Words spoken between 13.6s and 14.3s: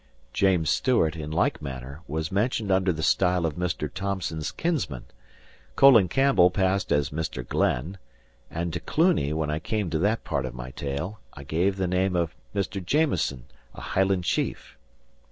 a Highland